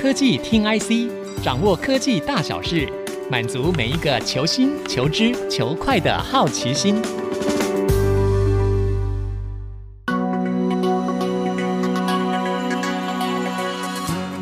[0.00, 2.90] 科技听 IC，掌握科技大小事，
[3.30, 7.02] 满足每一个求新、求知、求快的好奇心。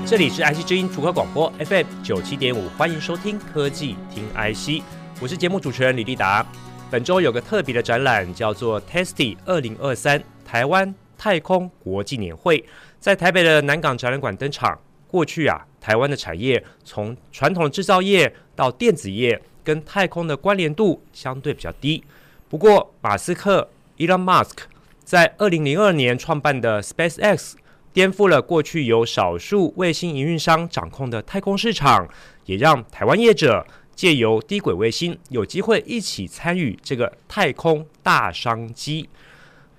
[0.06, 4.80] 这里是 IC 之音竹科广播 FM 九七点五，欢迎收听科技听 IC，
[5.20, 6.46] 我是节目主持人李立达。
[6.88, 12.64] 本周有个特别的展览，叫做 “Testy 二零二三台湾太空国际年会，
[13.00, 14.78] 在台北的南港展览馆登场。
[15.10, 22.04] 过去啊，台湾的产业从传统制造业到电子业，跟太空的关联度相对比较低。
[22.48, 24.58] 不过，马斯克 Elon Musk
[25.02, 27.54] 在二零零二年创办的 SpaceX，
[27.92, 32.08] 颠覆了过去由少数卫星营运商掌控的太空市场，
[32.44, 39.08] 也让台湾业者借由低轨卫星有机会一起参与这个太空大商机。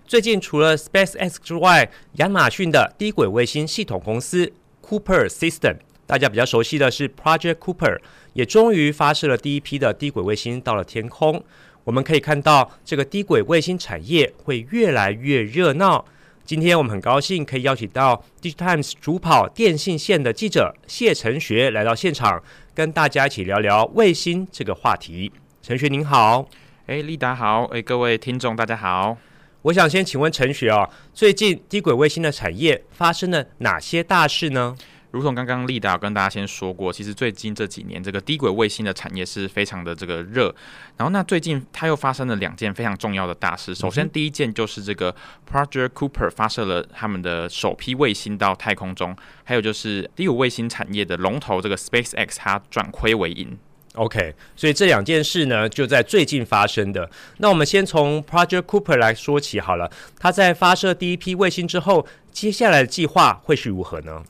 [0.05, 4.52] 最近，除了 SpaceX 之外，亚马逊的低轨卫星系统公司
[4.89, 5.75] Cooper System，
[6.07, 7.99] 大家比较熟悉的是 Project Cooper，
[8.34, 11.44] 也终于发射了第一批的低轨卫星到了天空。
[11.83, 16.03] 我们可以看到，这个低轨卫星产业会越来越热闹。
[16.44, 22.41] 今天我们很高兴可以邀请到《DigiTimes》主跑电信线的记者谢承学来到现场，
[22.73, 25.31] 跟大家一起聊聊卫星这个话题。
[25.61, 26.50] 陈学您好，
[26.88, 29.16] 哎，丽达好，哎，各位听众大家好。
[29.63, 34.73] 我想先请问陈学啊，最近低轨卫星的产业发生了哪些大事呢？
[35.11, 40.43] 如同刚刚立达跟大家先说过，其实最近这几年这个低轨卫星的产业是非常的这个热。
[40.95, 43.75] 然后那最近它又发生了两件非常重要的大事。
[43.75, 45.13] 首先第一件就是这个
[45.51, 49.13] Project Cooper 发射了他们的首批卫星到太空中，
[49.44, 53.57] 还有就是低轨卫星产业的龙头这个 SpaceX 它转亏为盈。
[54.00, 57.09] OK，所以这两件事呢就在最近发生的。
[57.39, 59.91] 那我们先从 Project Cooper 来说起好了。
[60.17, 64.23] 它在发射第一批卫星之后，接下来的计划会是如何呢？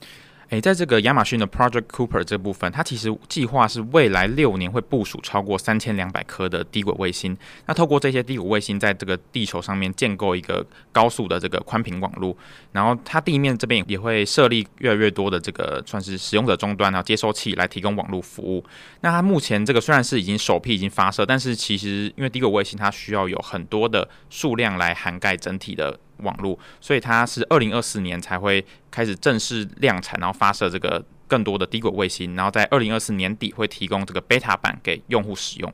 [0.50, 7.36] 诶，在这个亚马逊的 Project Cooper 这部分，它其实计划是未来六年会部署超过三千两百颗的低轨卫星。
[7.66, 12.36] 那透过这些低轨卫星，在这个地球上面建构一个高速的这个宽频网络，
[12.72, 18.64] 然后它地面这边也会设立越来越多的这个算是使用者终端，然后接收器来提供网络服务。
[19.02, 25.96] 那它目前这个虽然是已经首批已经发射，但是其实因为低轨卫星它需要有很多的数量来涵盖整体的。
[26.22, 35.72] 网络，所以它是二零二四年才会开始正式量产，然后发射这个更多的低轨卫星，然后在二零二四年底会提供这个 beta 版给用户使用。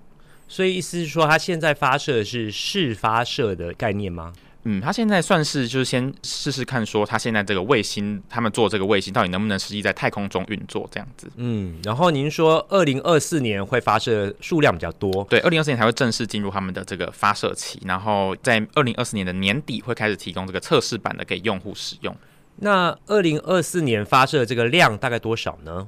[0.49, 4.33] 所以意思是说，它现在发射的是试发射的概念吗？
[4.69, 11.31] 嗯，他现在算是就是先试试看，说他现在这个卫星，他们做这个卫星到底能不能实际在太空中运作这样子。
[11.37, 22.13] 嗯，然后您说二零二四年会发射数量比较多，对，二零二四年才会正式进入他们的这个发射期，然后在二零二四年的年底会开始提供这个测试版的给用户使用。
[22.57, 25.87] 那二零二四年发射的这个量大概多少呢？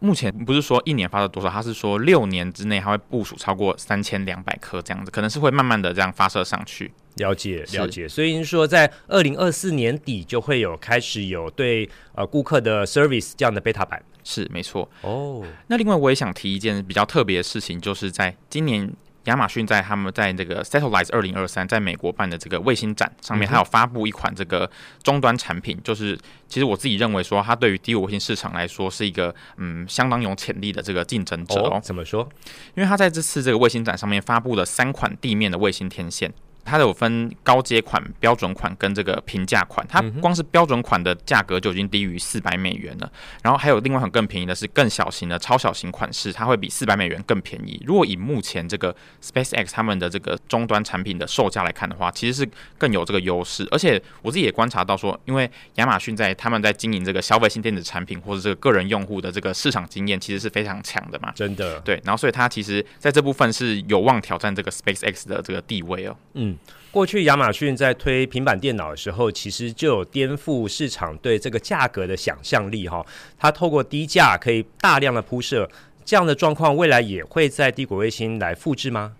[0.00, 6.92] 目前不是说一年发射多少，它是说六年之内它会部署超过三千两百颗这样子，可能是会慢慢的这样发射上去。
[7.16, 15.44] 了解了解，所以说在二零二四年底就会有开始有对呃顾客的 service 这样的 beta 版，是没错哦。
[15.66, 18.92] 那另外我也想提一件比较特别的事情，就是在今年。
[19.26, 24.68] 亚马逊在他们在这个 Satellite 二零二三在美国办的这个卫星展上面，还有发布一款这个
[25.04, 26.18] 终端产品，就是
[26.48, 31.80] 其实我自己认为说，它对于低轨卫星市场来说是一个嗯相当有潜力的这个竞争者哦。
[31.80, 32.28] 怎么说？
[32.74, 36.34] 因为它在这次这个卫星展上面发布了三款地面的卫星天线。
[36.64, 39.86] 它有分高阶款、标准款跟这个平价款。
[39.88, 43.12] 它光是标准款的价格就已经低于四百美元了。
[43.42, 47.82] 然后还有另外很更便宜的是更小型的超小型款式，它会比四百美元更便宜。
[47.86, 53.66] 如果以目前这个 SpaceX 他们的这个终端产品的售价来看的话，其实是更有这个优势。
[53.70, 61.32] 而且我自己也观察到说，因为亚马逊在他们在经营这个消费性电子产品或者这个个人用户的这个市场经验，其实是非常强的嘛。
[61.34, 61.80] 真的。
[61.80, 66.16] 对，然后所以它其实在这部分是有望挑战这个 SpaceX 的这个地位哦。
[66.34, 66.51] 嗯。
[66.90, 73.04] 过去亚马逊在推平板电脑的时候，其实就有颠覆市场对这个价格的想象力哈。
[73.38, 75.68] 它透过低价可以大量的铺设，
[76.04, 79.14] 这样的状况未来也会在帝国卫星来复制吗？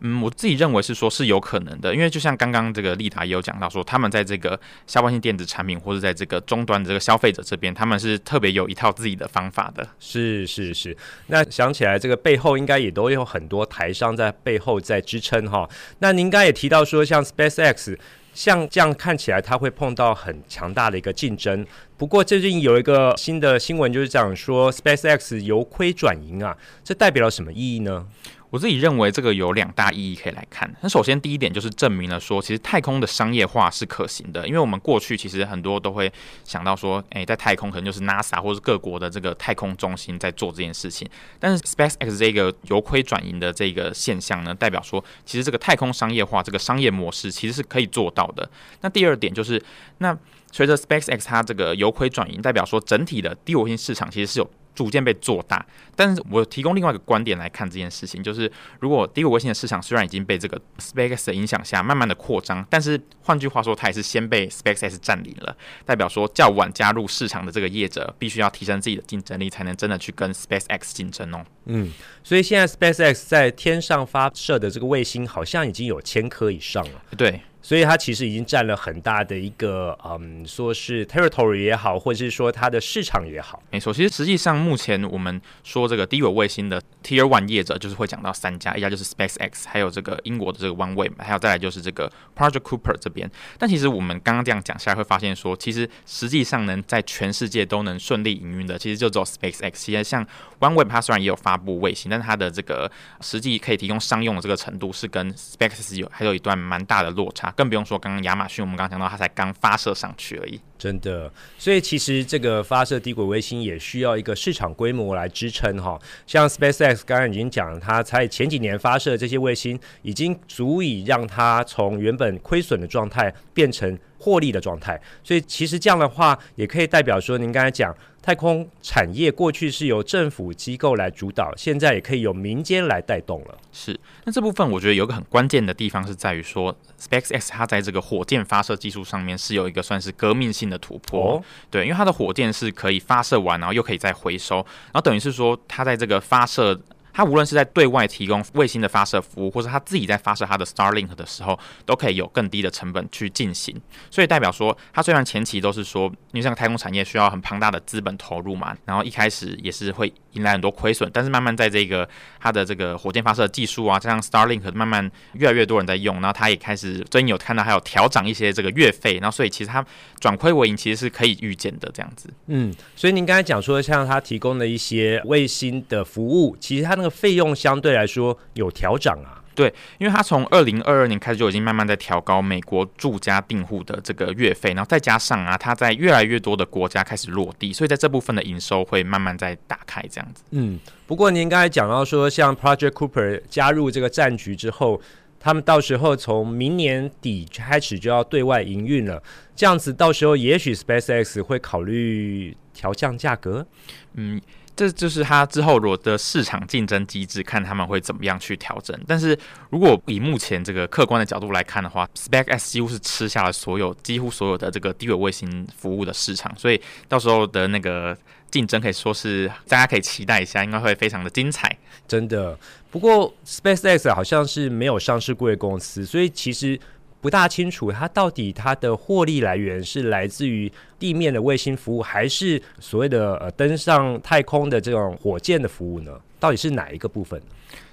[0.00, 9.86] 嗯，我自己认为是说，是有可能的，因为就像刚刚这个丽达也有讲到说，他们在这个消费性电子产品或者在这个终端的这个消费者这边，他们是特别有一套自己的方法的。
[9.98, 10.96] 是是是，
[11.28, 15.68] 那想起来这个背后应该也都有很多台商在背后在支撑哈。
[16.00, 17.96] 那您刚刚也提到说，像 SpaceX，
[18.34, 21.66] 像这样看起来它会碰到很强大的一个竞争。
[21.96, 26.54] 不过最近有一个新的新闻就是讲说，SpaceX 由亏转盈啊，
[26.84, 28.06] 这代表了什么意义呢？
[28.50, 30.72] 我自己认为这个有两大意义可以来看。
[30.80, 36.12] 那首先第一点就是证明了说，其实太空的商业化是可行的，因为我们过去其实很多都会
[36.44, 41.08] 想到说，诶，在太空可能就是 NASA 或是各国的这个太空中心在做这件事情。
[41.40, 48.48] 但是 SpaceX 这个由亏转盈的这个现象呢，代表说其实这个太空商业化这个商业模式其实是可以做到的。
[48.80, 49.62] 那第二点就是，
[49.98, 50.16] 那
[50.52, 54.50] 随着 SpaceX 它这个由亏转盈，代表说整体的低卫星市场其实是有。
[54.76, 65.56] 逐渐被做大，但是我提供另外一个观点来看这件事情，就是如果低轨卫星的市场虽然已经被这个 SpaceX 的影响下慢慢的扩张，但是换句话说，它也是先被 SpaceX 占领了，
[65.86, 71.42] 代表说较晚加入市场的这个业者，必须要提升自己的竞争力，才能真的去跟 SpaceX 竞争哦。
[71.64, 71.90] 嗯，
[72.22, 77.02] 所以现在 SpaceX 在天上发射的这个卫星，好像已经有千颗以上了。
[77.16, 77.40] 对。
[77.66, 83.60] 所以它其实已经占了很大的一个，嗯，说是 territory 也好，或者是说它的市场也好。
[83.72, 93.28] 没错，其实实际上目前我们说这个低轨卫星的 Tier One 业者，就是会讲到三家，一家就是 SpaceX，还有这个英国的这个 OneWeb，还有再来就是这个 Project Cooper 这边。
[93.58, 99.72] 但其实我们刚刚这样讲下来，会发现说，其实实际上能在全世界都能顺利营运的，其实就只有 SpaceX。
[99.72, 100.24] 其实像
[100.60, 102.88] OneWeb，它虽然也有发布卫星，但它的这个
[103.20, 107.52] 实际可以提供商用的这个程度，是跟 SpaceX 有还有一段蛮大的落差。
[107.56, 110.60] 更不用说，刚刚亚马逊，我们刚刚讲到，它才刚发射上去而已。
[110.78, 115.98] 真的，所以其实这个发射低轨卫星也需要一个市场规模来支撑哈。
[116.26, 125.00] 像 SpaceX 刚刚已经讲了，它才前几年发射这些卫星，已经足以让它从原本亏损的状态变成获利的状态。
[125.22, 127.94] 所以其实这样的话，也可以代表说，您刚才讲。
[128.22, 133.56] 太空产业过去是由政府机构来主导，现在也可以由民间来带动了。
[133.70, 141.36] 是，那这部分我觉得有个很关键的地方是在于说，SpaceX 它在这个火箭发射技术上面是有一个算是革命性的突破。
[141.36, 146.80] 哦、对，因为它的火箭是可以发射完，然后又可以再回收，然后等于是说它在这个发射。
[147.16, 153.74] 它无论是在对外提供卫星的发射服务，或者它自己在发射它的 Starlink 的时候，都可以有更低的成本去进行。
[154.10, 162.06] 所以代表说，它虽然前期都是说，因为像太空产业需要很庞大的资本投入嘛，然后一开始也是会迎来很多亏损，但是慢慢在这个
[162.38, 169.82] 它的这个火箭发射技术啊，加上 Starlink 慢慢越来越多人在用，然后它也开始最近有看到还有调涨一些这个月费，然后所以其实它
[170.20, 172.28] 转亏为盈其实是可以预见的这样子。
[172.48, 179.42] 嗯，所以您刚才讲说，像它提供的一些卫星的服务，其实它那个费用相对来说有调整啊。
[179.54, 190.42] 对，因为它从二零二二年开始就已经慢慢在调高美国住家订户的这个月费，然后再加上啊，它在越来越多的国家开始落地，所以在这部分的营收会慢慢在打开这样子。
[190.50, 195.00] 嗯，不过您刚才讲到说，像 Project Cooper 加入这个战局之后，
[195.40, 199.22] 他们到时候从明年底开始就要对外营运了，
[199.54, 203.66] 这样子到时候也许 SpaceX 会考虑调降价格。
[204.12, 204.38] 嗯。
[204.76, 208.94] 这就是它之后如果的市场竞争机制，看他们会怎么样去调整。
[209.08, 209.36] 但是
[209.70, 216.78] 如果以目前这个客观的角度来看的话，SpaceX 几乎是吃下了所有几乎所有的这个低轨卫星服务的市场，所以
[217.08, 218.14] 到时候的那个
[218.50, 221.74] 竞争可以说是大家可以期待一下，应该会非常的精彩。
[222.06, 222.58] 真的，
[222.90, 226.78] 不过 SpaceX 好像是没有上市贵公司，所以其实。
[227.26, 236.12] 不大清楚，它到底它的获利来源是来自于地面的卫星服务，还是所谓的呃登上太空的这种火箭的服务呢？
[236.38, 237.42] 到底是哪一个部分？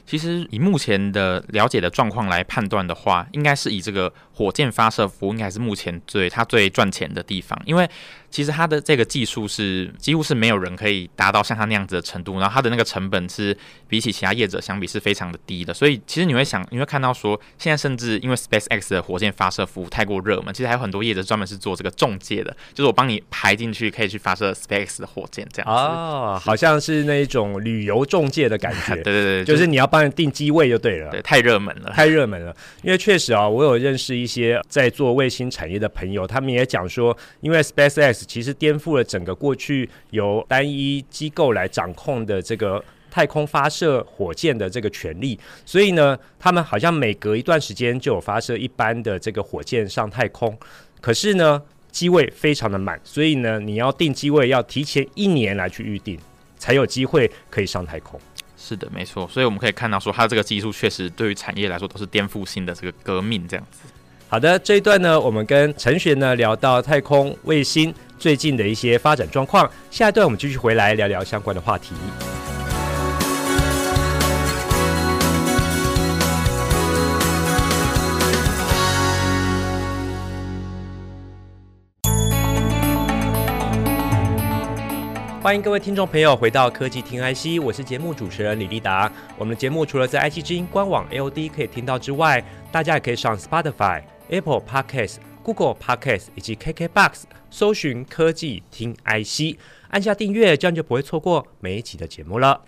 [0.05, 7.89] 其实以目前的了解的状况来判断的话，应该是以这个火箭发射服务应该是目前最它最赚钱的地方，因为
[8.29, 13.55] 其实它的这个技术是几乎是没有人可以达到像它那样子的程度，然后它的那个成本是
[13.87, 25.81] 比起其他业者相比是非常的低的，所以其实你会想，你会看到说，现在甚至因为 SpaceX 的火箭发射服务太过热门，其实还有很多业者专门是做这个中介的，就是我帮你排进去可以去发射 SpaceX 的火箭这样子。
[25.83, 28.95] 哦，好像是那一种旅游中介的感觉。
[29.03, 31.11] 对对对，就是你要帮你定机位就对了。
[31.11, 32.55] 对，太热门了，太热门了。
[32.81, 39.03] 因为确实啊，我有认识一些在做卫星产业的朋友，他们也讲说，因为 SpaceX 其实颠覆了。
[39.03, 50.57] 整个过去由单一机构来掌控的这个太空发射火箭的这个权利，所以呢，他们好像每隔一段时间就有发射一般的这个火箭上太空，
[51.01, 56.17] 可是呢，机位非常的满，所以呢，你要订机位要提前一年来去预定，
[56.57, 58.19] 才有机会可以上太空。
[58.65, 63.79] 是的，没错，所以我们可以看到说，它这个技术确实对于产业来说都是颠覆性的这个革命这样子。
[64.29, 71.93] 好的，这一段呢，我们跟陈璇呢聊到太空卫星最近的一些发展状况，下一段我们继续回来聊聊相关的话题。
[85.43, 89.11] 欢迎各位听众朋友回到科技听 IC，我是节目主持人李立达。
[89.37, 99.59] 我们的节目除了在 IC 之音官网 AOD 可以听到之外，大家也可以上 Spotify、Apple Podcasts、Google Podcasts 以及 KKBox 搜寻科技听 IC，
[99.89, 102.61] 按下订阅，这样就不会错过每一集的节目了。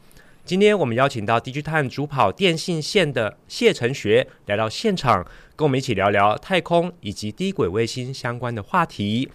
[0.43, 5.23] 今天我们邀请到 DG 探主跑电信线的谢成学来到现场，
[5.55, 9.31] 跟我们一起聊聊太空以及低轨卫星相关的话题。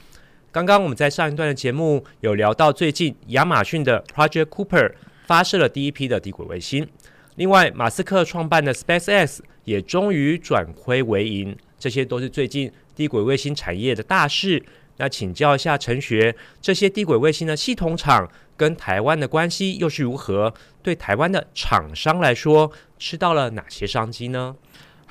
[0.52, 4.92] 刚刚我们在上一段的节目有聊到，最近亚马逊的 Project Cooper
[5.24, 6.84] 发射了第一批的低轨卫星。
[7.36, 14.60] 另外，马斯克创办的 SpaceX 也终于转亏为盈，这些都是最近低轨卫星产业的大事。
[14.96, 20.52] 那请教一下陈学，这些低轨卫星的系统厂跟台湾的关系又是如何？
[20.82, 24.56] 对台湾的厂商来说，吃到了哪些商机呢？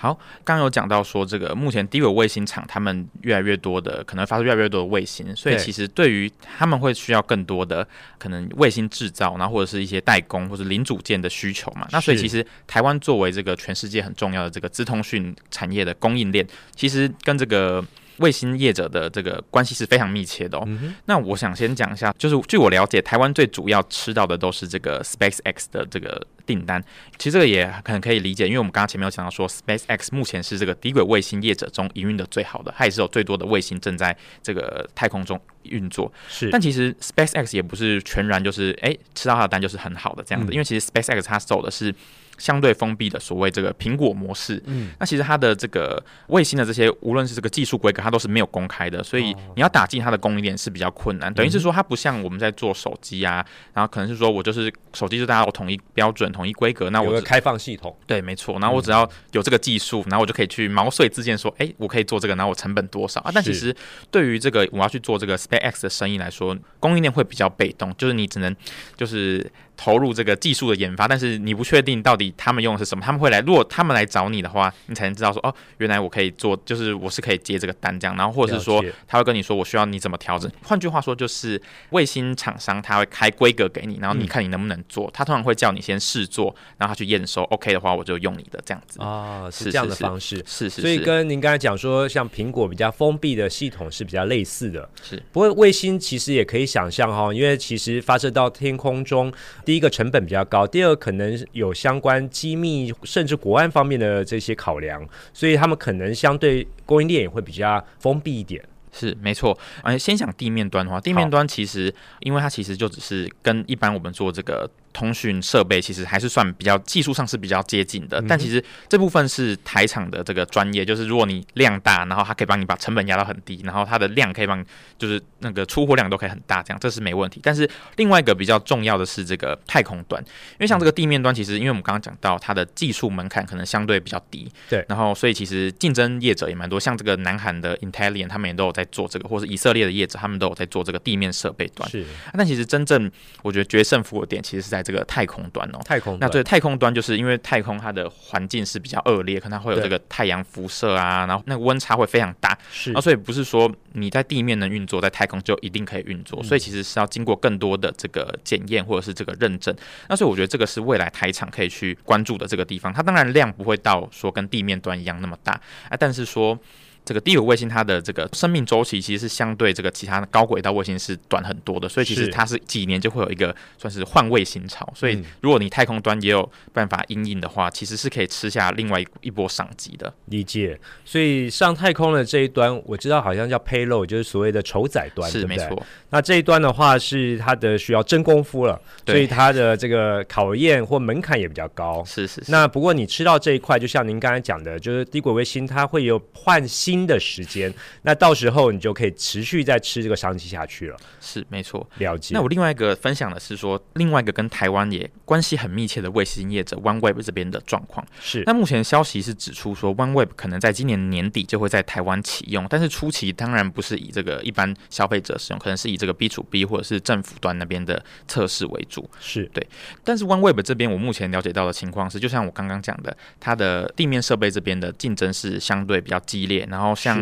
[0.01, 7.85] 好，刚刚有讲到说，这个目前低轨卫星厂他们越来越多的，可能发射越来越多的卫星，所以其实对于他们会需要更多的
[8.17, 11.85] 可能卫星制造，然后或者是一些代工或者零组件的需求嘛。
[11.91, 17.85] 那所以其实台湾作为这个全世界很重要的这个资通讯产业的供应链，其实跟这个。
[18.19, 20.63] 卫星业者的这个关系是非常密切的哦。
[20.67, 26.83] 嗯、那我想先讲一下，就是据我了解，台湾最主要吃到的都是这个 SpaceX 的这个订单。
[27.17, 36.11] 其实这个也可能可以理解，因为我们刚刚前面有讲到说，SpaceX 目前是这个低轨卫星业者中营运的最好的，它也是有最多的卫星正在这个太空中运作。
[36.27, 41.93] 是，但其实 SpaceX 也不是全然就是哎吃到它的单就是很好的这样子，嗯、因为其实 SpaceX 它走的是。
[42.39, 51.31] 相对封闭的所谓这个苹果模式，嗯，那其实它的这个卫星的这些，无论是这个技术规格，它都是没有公开的，所以你要打进它的供应链是比较困难。
[51.33, 58.57] 等于是说，它不像我们在做手机啊，然后可能是说我就是手机就大家有统一标准、统一规格，那我有个开放系统，对，没错。
[58.59, 63.31] 然后我只要有这个技术，然后我就可以去毛遂自荐说，哎，我可以做这个，然后我成本多少啊？
[63.33, 63.75] 但其实
[64.09, 68.55] 对于这个我要去做这个 SpaceX 的生意来说，供应链会比较被动，就是你只能
[68.95, 69.51] 就是。
[69.81, 73.39] 投入这个技术的研发，但是你不确定到底他们用的是什么，他们会来。
[73.41, 78.15] 如果他们来找你的话，你才能知道说哦，原来我可以做，就是我是可以接这个单这样。
[78.15, 80.51] 然后或者是说，他会跟你说我需要你怎么调整。
[80.63, 85.07] 换句话说，就是卫星厂商他会开规格给你，然后你看你能不能做。
[85.07, 88.99] 嗯、他通常会叫你先试做，然后他去验收，OK 的话我就用你的这样子。
[89.01, 90.81] 哦，是这样的方式，是是，是，是，是。
[90.81, 94.89] 所以跟您刚才讲说，像苹果比较封闭的系统是比较类似的。
[95.01, 95.21] 是。
[95.31, 99.31] 不过卫星其实也可以想象哈，因为其实发射到天空中，
[99.65, 108.63] 第一个成本比较高，第二可能有相关机密甚至国安方面的这些考量，所以他们可能相对供应链也会比较封闭一点。
[108.91, 114.69] 是没错，而先讲地面端的话，地面端其实因为它其实就只是跟一般我们做这个。
[114.91, 124.65] 通讯设备其实还是算比较技术上是比较接近的，但其实这部分是台厂的这个专业，就是如果你量大，然后它可以帮你把成本压到很低，然后它的量可以帮，
[124.97, 127.39] 就是那个出货量都可以很大，这样这是没问题。
[127.43, 141.89] 但是另外一个比较重要的是这个太空端，因为像这个地面端，其实因为我们刚刚讲到它的技术门槛可能相对比较低，对，然后所以其实竞争业者也蛮多，像这个南韩的 Intellian 他们也都有在做这个，或是以色列的业者他们都有在做这个地面设备端。
[141.89, 143.09] 是，但其实真正
[143.43, 144.79] 我觉得决胜负的点，其实是在。
[144.89, 159.75] 这个太空端哦，太空那对太空端，就是因为太空它的环境是比较恶劣，可能它会有这个太阳辐射啊，然后那个温差会非常大，是啊，所以不是说你在地面能运作，在太空就一定可以运作，所以其实是要经过更多的这个检验或者是这个认证。
[160.07, 162.91] 那所以我觉得这个是未来台厂可以去关注的这个地方。
[162.91, 165.53] 它当然量不会到说跟地面端一样那么大
[165.87, 166.57] 啊，但是说。
[167.05, 174.87] 这个低轨卫星它的这个生命周期其实是相对这个其他的高轨道卫星是短很多的，所以其实它是几年就会有一个算是换卫星潮。
[174.95, 180.13] 所以如果你太空端也有办法应应的话，其实是可以吃下另外一一波商机的。
[180.25, 180.79] 理解。
[181.03, 185.81] 所以上太空的这一端，我知道好像叫 payload，就是所谓的酬载端，是没错。
[186.11, 192.03] 那这一端的话是它的需要真功夫了，所以它的这个考验或门槛也比较高。
[192.05, 192.51] 是是是。
[192.51, 196.88] 那不过你吃到这一块，就像您刚才讲的，就是低轨卫星它会有换新。
[197.07, 200.97] 的时间，那到时候你就可以持续再吃这个商机下去了。
[201.19, 202.33] 是，没错，了解。
[202.33, 208.43] 那我另外一个分享的是说，另外一个跟台湾也关系很密切的卫星业者 OneWeb 这边的状况是。
[208.45, 219.09] 那目前消息是指出说，OneWeb 可能在今年年底就会在台湾启用，但是初期当然不是以这个一般消费者使用，可能是以这个 B to B 或者是政府端那边的测试为主。
[219.19, 219.65] 是对。
[220.03, 226.78] 但是 OneWeb 这边我目前了解到的情况是，就像我刚刚讲的，它的地面设备这边的竞争是相对比较激烈，然后。
[226.79, 227.21] 然后像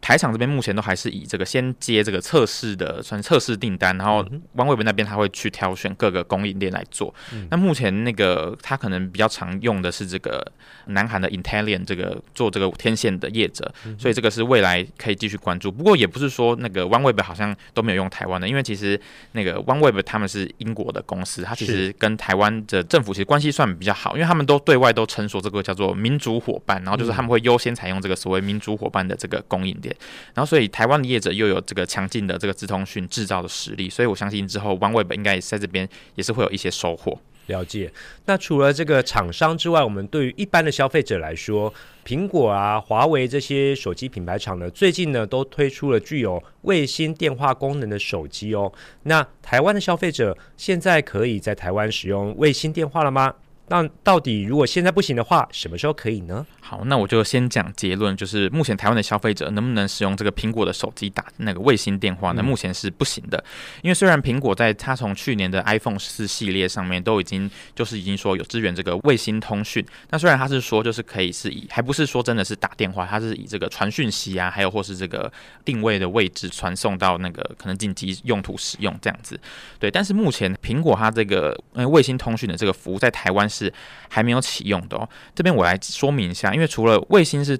[0.00, 4.24] 台厂这边目前都还是以这个先接这个测试的，算测试订单，然后
[4.56, 7.12] OneWeb 那边他会去挑选各个供应链来做。
[7.32, 10.50] 嗯、那目前那个他可能比较常用的是这个
[10.86, 15.70] 南韩的 Intellian 这个做这个天线的业者，嗯、所以这个是未来可以继续关注。
[15.70, 18.98] 不过也不是说那个 OneWeb 好像都没有用台湾的，因为其实
[19.32, 29.87] 那个 OneWeb 他们是英国的公司，它其实跟台湾的政府其实关系算比较好，因为他们都对外都称说这个叫做民主伙伴，然后就是他们会优先采用这个所谓民主伙伴的这个供应链。
[30.34, 37.18] 然后，所以台湾的业者又有这个强劲的这个资通讯制造的实力，所以我相信之后 OneWeb 应该也在这边也是会有一些收获。
[37.46, 37.90] 了解。
[38.26, 41.72] 那除了这个厂商之外，我们对于一般的消费者来说，
[42.04, 48.70] 苹果啊、华为这些手机品牌厂呢，最近呢都推出了具有卫星电话功能的手机哦。
[49.04, 53.34] 那台湾的消费者现在可以在台湾使用卫星电话了吗？
[53.70, 56.46] 那到底如果现在不行的话，什么时候可以呢？
[56.60, 62.42] 好，那我就先讲结论，就是目前台湾的消费者能不能使用这个苹果的手机打那个卫星电话呢？
[62.42, 63.42] 目前是不行的，
[63.82, 75.32] 因为虽然苹果在它从去年的 iPhone 四系列上面都已经就是已经说有支援这个卫星通讯，那虽然它是说就是可以是以还不是说真的是打电话，它是以这个传讯息啊，还有或是这个
[75.64, 79.40] 定位的位置传送到那个可能紧急用途使用这样子，
[79.78, 83.72] 对，但是目前苹果它这个呃卫星通讯的这个服务在台湾是。
[84.08, 85.08] 还没有启用的哦。
[85.34, 87.58] 这边我来说明一下，因为除了卫星是。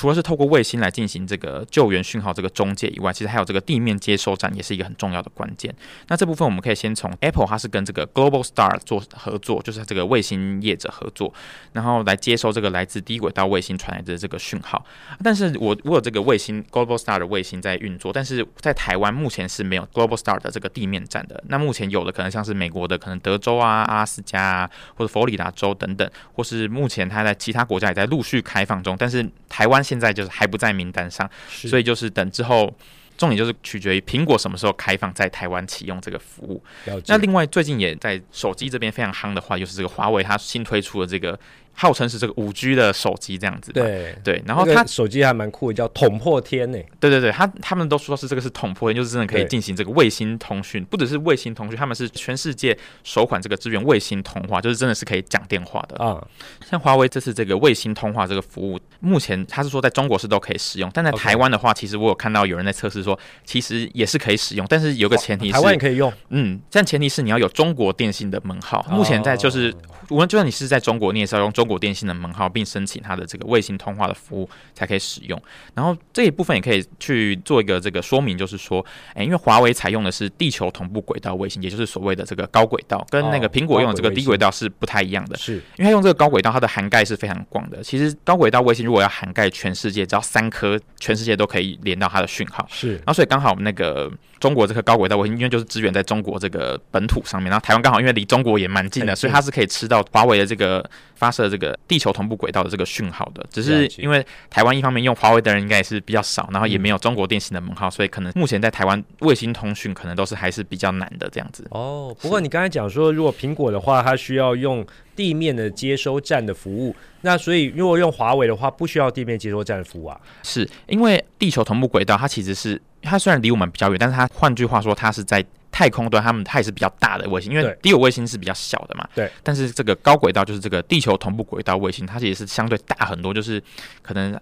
[0.00, 5.74] 除了是透过卫星来进行这个救援讯号这个中介以外，其实还有这个地面接收站也是一个很重要的关键。
[6.08, 11.30] 那这部分我们可以先从 Apple，它是跟这个 Globalstar 做合作，就是这个卫星业者合作，
[11.74, 14.82] 然后来接收这个来自低轨道卫星传来的这个讯号。
[15.22, 21.44] 但是我我有这个卫星 Globalstar 的卫星在运作，但是在台湾目前是没有 Globalstar 的这个地面站的。
[21.48, 29.84] 那目前有的可能像是美国的，可能德州啊、阿拉斯加啊，或者佛罗里达州等等，或是目前它在其他国家也在陆续开放中，但是台湾。
[29.90, 32.72] 现在就是还不在名单上，所以就是等之后，
[33.18, 36.62] 重点就是取决于苹果什么时候开放在台湾启用这个服务。
[37.08, 41.36] 那另外最近也在手机这边非常夯的话，就是这个华为它新推出的这个。
[41.72, 46.78] 号称是这个五 G 的手机这样子，对对，然后它手机还蛮酷的，叫捅破天呢。
[46.98, 56.22] 对对对，他他们都说是这个是捅破天，就是真的可以进行这个卫星通讯，不只是卫星通讯，他们是全世界首款这个支援卫星通话，就是真的是可以讲电话的啊。
[56.68, 68.84] 像华为这次这个卫星通话这个服务，目前他是说在中国是都可以使用，但在台湾的话，其实我有看到有人在测试说，其实也是可以使用，但是有个前提是台湾也可以用，嗯，但前提是你要有中国电信的门号。
[68.90, 69.74] 目前在就是。
[70.08, 75.38] 无论就算你是在中国，你也是要用中国电信的门号，并申请它的这个卫星通话的服务才可以使用。
[75.74, 85.36] 然后这一部分也可以去做一个这个说明，就是说，哎，因为华为采用的是地球同步轨道卫星，也就是所谓的这个高轨道，跟那个苹果用的这个低轨道是不太一样的。
[85.36, 87.82] 是，因为它用这个高轨道，它的涵盖是非常广的。
[87.82, 92.66] 其实高轨道卫星如果要涵盖全世界，只要三颗，全世界都可以连到它的讯号。
[92.70, 94.10] 是，然后所以刚好那个。
[94.40, 100.82] 中国这个高轨道卫星，因为就是支援在中国这个本土上面，然后台湾刚好因为离中国也蛮近的，所以它是可以吃到华为的这个
[101.14, 103.44] 发射这个地球同步轨道的这个讯号的。
[103.50, 111.66] 只是因为台湾一方面用华为的人应该也是比较少，然后也没有中国电信的门号，所以可能目前在台湾卫星通讯可能都是还是比较难的这样子。
[111.70, 114.86] 哦，不过你刚才讲说，如果苹果的话，它需要用
[115.16, 120.20] 地面的接收站的服务，那所以如果用华为的话，不需要地面接收站的服务啊？
[120.42, 122.80] 是因为地球同步轨道它其实是。
[123.02, 125.42] 它虽然离我们比较远，但是它换句话说，它是在
[125.80, 129.08] 太空端，它们它也是比较大的卫星，因为低轨卫星是比较小的嘛。
[129.14, 129.30] 对。
[129.42, 133.62] 但是这个高轨道就是这个地球同步轨道卫星，它其实是相对大很多，就是
[134.02, 134.38] 可能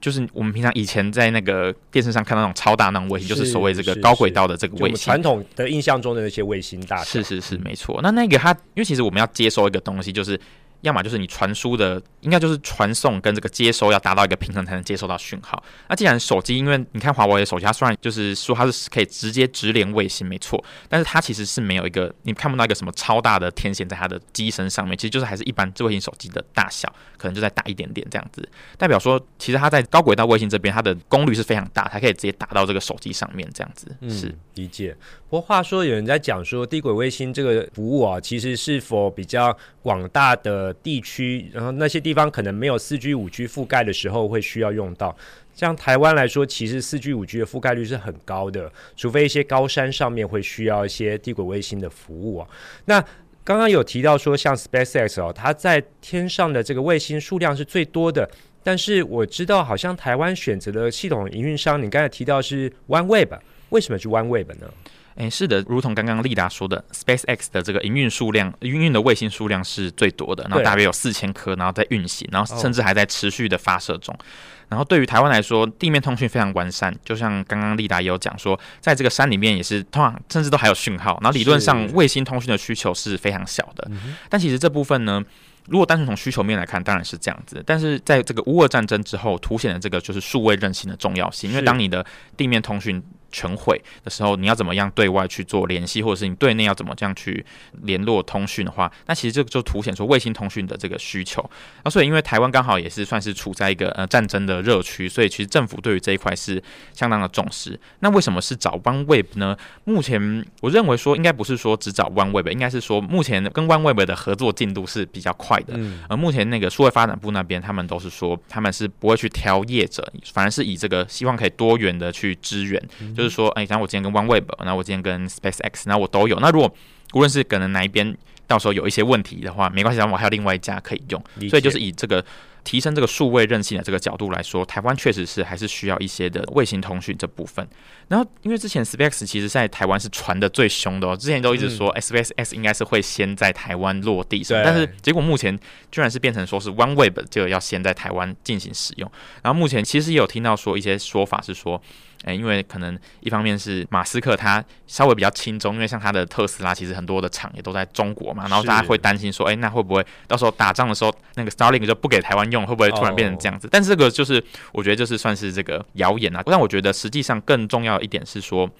[0.00, 5.04] 就是我们平常以前在那个电视上看到那种超大那种卫星，就是所谓这个高轨道的这个卫星。
[5.04, 7.04] 传统的印象中的那些卫星大。
[7.04, 8.00] 是是是，没错。
[8.02, 10.40] 那那个它，因为其实我们要接收一个东西，就是。
[10.82, 15.62] 要么就是你传输的，应该就是传送跟这个接收要达到一个平衡才能接收到讯号。
[15.88, 28.48] 那既然手机，因为你看华为的手机，它虽然就是说它是可以直接直连卫星，没错，但是它其实是没有一个你看不到一个什么超大的天线在它的机身上面，其实就是还是一般智慧型手机的大小，可能就再大一点点这样子。
[28.78, 33.86] 代表说，其实它在高轨道卫星这边，它的功率是非常大，它可以直接打到这个手机上面这样子。
[34.08, 34.96] 是、嗯、理解。
[35.28, 45.16] 不过话说，有人在讲说低轨卫星这个服务啊，其实是否比较广大的地区，然后那些地方可能没有四 G、五 G 覆盖的时候会需要用到。
[45.52, 52.48] 像台湾来说，其实四 G、五 G 的覆盖率是很高的，除非一些高山上面会需要一些低轨卫星的服务啊。
[52.86, 53.04] 那
[53.44, 58.30] 刚刚有提到说，像 SpaceX 哦，它在天上的这个卫星数量是最多的，
[58.62, 63.38] 但是我知道好像台湾选择的系统营运商，你刚才提到是 OneWeb，
[63.70, 64.70] 为什么是 OneWeb 呢？
[65.16, 74.14] 诶，是的，如同刚刚丽达说的，SpaceX 的这个营运数量，营运的卫星数量是最多的，然后大约有四千颗，然后在运行，然后甚至还在持续的发射中。
[74.14, 74.24] 哦、
[74.68, 83.90] 然后对于台湾来说，地面通讯非常完善，就像刚刚丽达也有讲说，在这个山里面也是通常甚至都还有讯号，然后理论上卫星通讯的需求是非常小的。
[84.28, 85.22] 但其实这部分呢，
[85.66, 87.62] 如果单纯从需求面来看，当然是这样子。
[87.66, 92.04] 但是在这个乌俄战争之后，凸显了这个就是数位韧性的重要性，因为当你的
[92.36, 97.44] 地面通讯全毁的时候，你要怎么样对外去做联系，或者是你对内要怎么这样去
[97.82, 101.48] 联络通讯的话，那其实这个就凸显出卫星通讯的这个需求。
[101.84, 106.62] 那所以因为台湾刚好也是算是处在一个呃战争的热区，所以其实政府对于这一块是
[106.92, 107.78] 相当的重视。
[108.00, 109.56] 那为什么是找 OneWeb 呢？
[109.84, 115.74] 目前我认为说应该不是说只找 OneWeb，应该是说目前跟 OneWeb 的合作进度是比较快的。
[115.76, 116.02] 嗯。
[116.08, 122.82] 而目前那个数位发展部那边，他们都是说他们是不会去挑业者，反而是以这个希望可以多元的去支援。
[123.00, 126.38] 嗯就是说，哎，像我今天跟 OneWeb，那我今天跟 SpaceX，那我都有。
[126.40, 126.74] 那如果
[127.12, 131.22] 无论是可能哪一边到时候有一些问题的话，没关系，然后我还有另外一家可以用。
[131.48, 132.24] 所以就是以这个
[132.64, 137.66] 提升这个数位韧性的这个角度来说，台湾确实是还是需要一些的卫星通讯这部分。
[138.08, 145.58] 然后因为之前 SpaceX 其实在台湾是传的最凶的哦，之前都一直说 SpaceX 应该是会先在台湾落地，但是结果目前
[145.90, 149.10] 居然是变成说是 OneWeb 就要先在台湾进行使用。
[149.42, 151.80] 然后目前其实也有听到说一些说法是说。
[152.24, 163.68] 诶，因为可能一方面是马斯克他稍微比较轻中，因为像他的特斯拉其实很多的厂也都在中国嘛，然后大家会担心说，诶，那会不会到时候打仗的时候，那个 Starlink 就不给台湾用，会不会突然变成这样子？
[163.70, 166.42] 但是这个就是我觉得就是算是这个谣言啊。
[166.44, 168.70] 但我觉得实际上更重要的一点是说，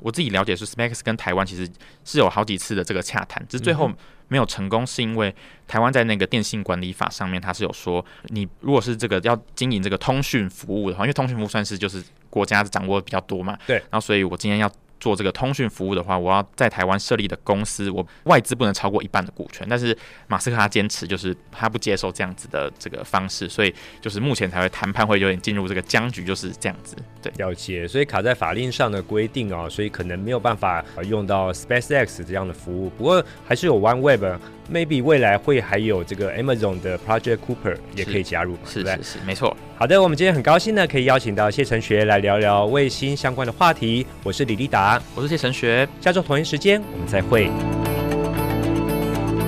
[0.00, 1.68] 我自己了解是 SpaceX 跟台湾其实
[2.04, 3.90] 是有好几次的这个洽谈，只是最后
[4.28, 5.34] 没有成功，是因为
[5.66, 12.02] 台湾在那个电信管理法上面，它是有说，你如果是这个要经营这个通讯服务的话，因为通讯服务算是就是。
[12.30, 19.66] 国家掌握比较多嘛，对，然后所以我今天要做这个通讯服务的话，我要在台湾设立的公司，我外资不能超过一半的股权。
[19.68, 26.96] 但是马斯克他坚持就是他不接受这样子的这个方式，所以就是目前才会谈判会有点进入这个僵局，就是这样子。
[27.22, 27.86] 对，了解。
[27.86, 32.90] 所以卡在法令上的规定哦，所以可能没有办法用到 SpaceX 这样的服务。
[32.90, 34.38] 不过还是有 OneWeb
[34.70, 39.56] OneWeb，maybe 未来会还有这个 Amazon 的 Project Cooper 也可以加入，是是是，是，没错。
[39.76, 44.06] 好的，我们今天很高兴呢，可以邀请到谢成学来聊聊卫星相关的话题。
[44.22, 47.50] 我是李立达，我是谢成学，下周同一时间我们再会。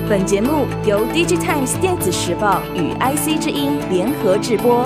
[0.09, 4.85] 本节目由 DigiTimes 电子时报与 IC 之音联合制播。